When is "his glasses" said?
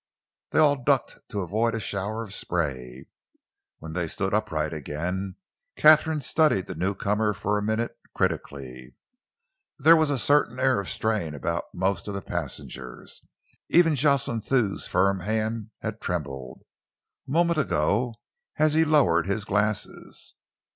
19.27-20.33